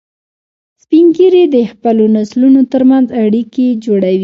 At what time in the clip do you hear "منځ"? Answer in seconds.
2.91-3.07